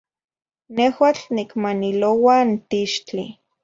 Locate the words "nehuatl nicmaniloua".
0.75-2.37